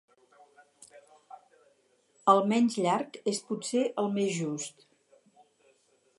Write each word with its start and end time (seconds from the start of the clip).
El 2.33 2.41
menys 2.53 2.79
llarg 2.87 3.21
és 3.35 3.43
potser 3.51 3.85
el 4.05 4.13
més 4.19 4.35
just. 4.41 4.87